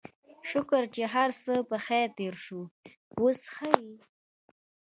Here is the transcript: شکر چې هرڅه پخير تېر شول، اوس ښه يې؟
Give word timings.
شکر 0.49 0.83
چې 0.93 1.03
هرڅه 1.13 1.53
پخير 1.69 2.05
تېر 2.17 2.35
شول، 2.45 2.67
اوس 3.17 3.39
ښه 3.53 3.67
يې؟ 3.83 3.97